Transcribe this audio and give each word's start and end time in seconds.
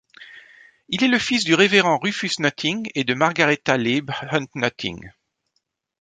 Il 0.89 1.03
est 1.03 1.07
le 1.07 1.19
fils 1.19 1.43
du 1.43 1.53
révérend 1.53 1.99
Rufus 1.99 2.31
Nutting 2.39 2.89
et 2.95 3.03
de 3.03 3.13
Margaretta 3.13 3.77
Leib 3.77 4.09
Hunt 4.31 4.47
Nutting. 4.55 5.11